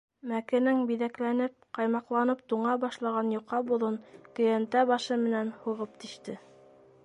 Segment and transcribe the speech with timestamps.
[0.29, 4.01] Мәкенең биҙәкләнеп, ҡаймаҡланып туңа башлаған йоҡа боҙон
[4.41, 6.39] көйәнтә башы менән һуғып тиште.